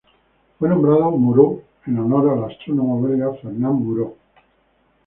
Fue 0.57 0.67
nombrado 0.67 1.11
Moreau 1.11 1.61
en 1.85 1.99
honor 1.99 2.29
al 2.29 2.49
astrónomo 2.51 3.03
belga 3.03 3.35
Fernand 3.35 3.85
Moreau. 3.85 4.17